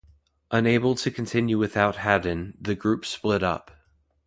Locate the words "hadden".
1.97-2.57